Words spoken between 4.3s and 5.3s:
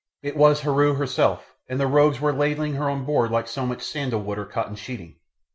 or cotton sheeting.